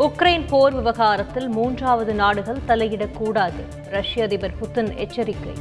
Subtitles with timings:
[0.00, 3.62] Ukraine போர் விவகாரத்தில் மூன்றாவது நாடுகள் தலையிடக்கூடாது.
[3.90, 5.54] ரஷ்ய அதிபர் புத்தின் எச்சரிக்கை.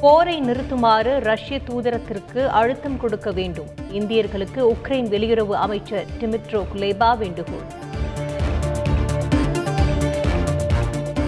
[0.00, 3.66] போரை நிறுத்துமாறு ரஷ்ய தூதரத்திற்கு அழுத்தம் கொடுக்க வேண்டும்.
[3.92, 7.66] இந்தியர்களுக்கு உக்ரைன் வெளியுறவு அமைச்சர் டிமிட்ரோ குலேபா வேண்டுகோள்.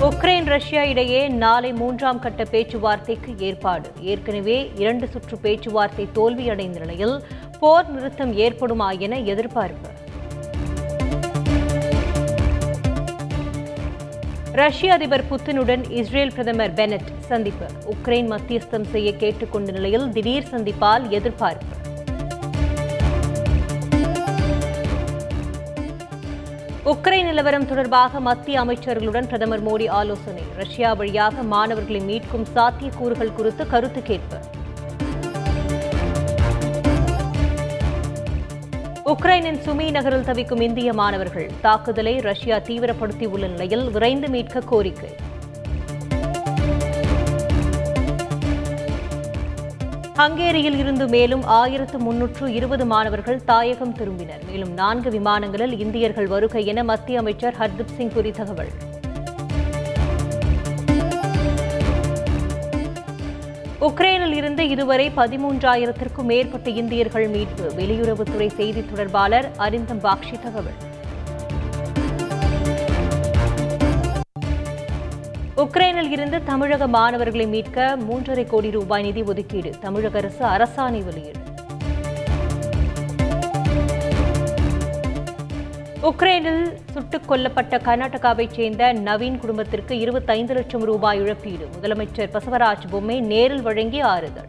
[0.00, 3.90] உக்ரைன் ரஷ்யா இடையே நாளை மூன்றாம் கட்ட பேச்சுவார்த்தைக்கு ஏற்பாடு.
[4.00, 7.22] ஏற்கனவே இரண்டு சுற்று பேச்சுவார்த்தை தோல்வியடைந்த நிலையில்
[7.62, 9.88] போர் நிறுத்தம் ஏற்படுமா என எதிர்பார்ப்பு.
[14.52, 17.66] ரஷ்ய அதிபர் புத்தினுடன் இஸ்ரேல் பிரதமர் பெனட் சந்திப்பு.
[17.94, 21.74] உக்ரைன் மத்தியஸ்தம் செய்ய கேட்டுக்கொண்ட நிலையில் திடீர் சந்திப்பால் எதிர்பார்ப்பு.
[26.84, 30.42] உக்ரைன் நிலவரம் தொடர்பாக மத்திய அமைச்சர்களுடன் பிரதமர் மோடி ஆலோசனை.
[30.56, 34.49] ரஷ்யா வழியாக மாணவர்களை மீட்கும் சாத்தியக்கூறுகள் குறித்து கருத்து கேட்பு.
[39.10, 45.08] உக்ரைனின் சுமி நகரில் தவிக்கும் இந்திய மாணவர்கள் தாக்குதலை ரஷ்யா தீவிரப்படுத்தியுள்ள நிலையில் விரைந்து மீட்க கோரிக்கை.
[50.16, 54.46] ஹங்கேரியில் இருந்து மேலும் ஆயிரத்து முன்னூற்று இருபது மாணவர்கள் தாயகம் திரும்பினர்.
[54.46, 58.72] மேலும் நான்கு விமானங்களில் இந்தியர்கள் வருகை என மத்திய அமைச்சர் ஹர்தீப் சிங் புரி தகவல்.
[63.86, 67.72] உக்ரைனில் இருந்து இதுவரை பதிமூன்றாயிரத்திற்கும் மேற்பட்ட இந்தியர்கள் மீட்பு.
[67.76, 70.78] வெளியுறவுத்துறை செய்தி தொடர்பாளர் அரிந்தம் பாக்ஷி தகவல்.
[75.56, 79.72] உக்ரைனில் இருந்து தமிழக மாணவர்களை மீட்க மூன்றரை கோடி ரூபாய் நிதி ஒதுக்கீடு.
[79.80, 81.38] தமிழக அரசு அரசாணை வெளியீடு.
[86.02, 91.68] உக்ரைனில் சுட்டுக் கொல்லப்பட்ட கர்நாடகாவைச் சேர்ந்த நவீன் குடும்பத்திற்கு இருபத்தைந்து லட்சம் ரூபாய் இழப்பீடு.
[91.82, 94.46] முதலமைச்சர் பசவராஜ் பொம்மை நேரில் வழங்கி ஆறுதல்.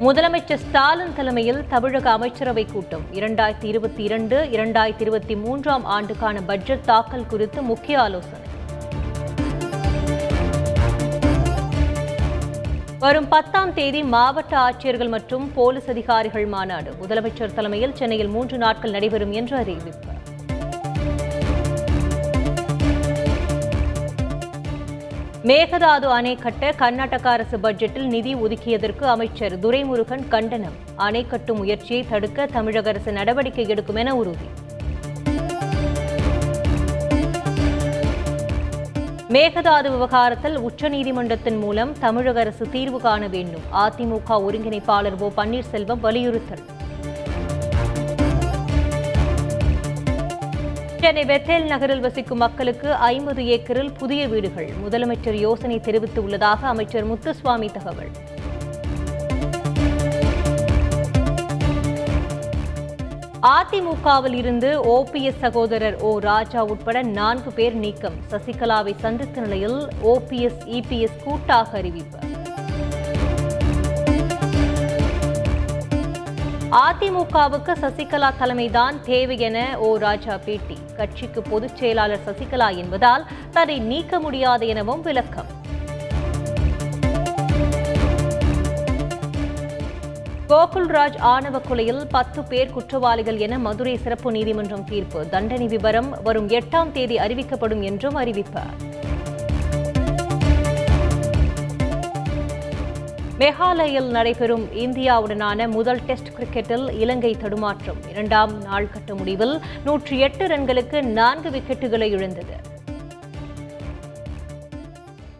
[0.00, 3.02] முதலமைச்சர் ஸ்டாலின் தலைமையில் தமிழக அமைச்சரவை கூட்டம்.
[3.12, 8.43] இரண்டாயிரத்தி இருபத்தி இரண்டு இரண்டாயிரத்தி இருபத்தி மூன்றாம் ஆண்டுக்கான பட்ஜெட் தாக்கல் குறித்து முக்கிய ஆலோசனை.
[13.04, 16.90] வரும் பத்தாம் தேதி மாவட்ட ஆட்சியர்கள் மற்றும் போலீஸ் அதிகாரிகள் மாநாடு.
[17.00, 20.12] முதலமைச்சர் தலைமையில் சென்னையில் மூன்று நாட்கள் நடைபெறும் என்று அறிவிப்பு.
[25.50, 30.76] மேகதாது அணை கட்ட கர்நாடக அரசு பட்ஜெட்டில் நிதி ஒதுக்கியதற்கு அமைச்சர் துரைமுருகன் கண்டனம்.
[31.08, 34.48] அணை கட்டும் முயற்சியை தடுக்க தமிழக அரசு நடவடிக்கை எடுக்கும் என உறுதி.
[39.34, 43.60] மேகதாது விவகாரத்தில் உச்சநீதிமன்றத்தின் மூலம் தமிழக அரசு தீர்வு காண வேண்டும்.
[43.72, 46.62] அதிமுக ஒருங்கிணைப்பாளர் ஓ பன்னீர்செல்வம் வலியுறுத்தல்.
[51.00, 54.70] சென்னை வெத்தேல் நகரில் வசிக்கும் மக்களுக்கு ஐம்பது ஏக்கரில் புதிய வீடுகள்.
[54.88, 58.10] முதலமைச்சர் யோசனை தெரிவித்துள்ளதாக அமைச்சர் முத்துசுவாமி தகவல்.
[63.46, 68.12] அதிமுகவில் இருந்து ஓபிஎஸ் சகோதரர் ஓ ராஜா உட்பட நான்கு பேர் நீக்கம்.
[68.30, 72.18] சசிகலாவை சந்தித்த நிலையில் ஓபிஎஸ் இபிஎஸ் கூட்டாக அறிவிப்பு.
[76.70, 80.78] அதிமுகவுக்கு சசிகலா தலைமைதான் தேவை என ஓ ராஜா பேட்டி.
[80.96, 85.62] கட்சிக்கு பொதுச் செயலாளர் சசிகலா என்பதால் தன்னை நீக்க முடியாது எனவும் விளக்கம்.
[90.48, 95.28] கோகுல்ராஜ் ஆணவ கொலையில் பத்து பேர் குற்றவாளிகள் என மதுரை சிறப்பு நீதிமன்றம் தீர்ப்பு.
[95.28, 98.60] தண்டனை விவரம் வரும் எட்டாம் தேதி அறிவிக்கப்படும் என்றும் அறிவிப்பு.
[103.38, 107.98] மேகாலயில் நடைபெறும் இந்தியாவுடனான முதல் டெஸ்ட் கிரிக்கெட்டில் இலங்கை தடுமாற்றம்.
[108.10, 112.72] இரண்டாம் நாள் கட்ட முடிவில் நூற்றி எட்டு ரன்களுக்கு நான்கு விக்கெட்டுகளை இழந்தது.